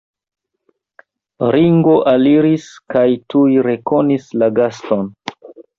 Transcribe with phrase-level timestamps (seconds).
[1.57, 5.11] Ringo aliris kaj tuj rekonis la gaston.